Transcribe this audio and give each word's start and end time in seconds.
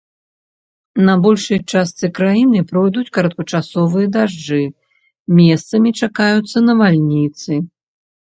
На 1.07 1.13
большай 1.25 1.59
частцы 1.73 2.07
краіны 2.19 2.61
пройдуць 2.71 3.11
кароткачасовыя 3.17 4.07
дажджы, 4.15 4.61
месцамі 5.41 5.89
чакаюцца 6.09 6.57
навальніцы. 6.71 7.61